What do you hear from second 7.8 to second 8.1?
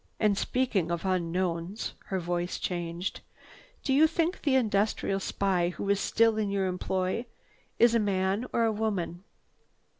a